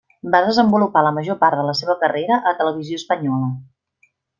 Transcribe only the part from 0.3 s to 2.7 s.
Va desenvolupar la major part de la seva carrera a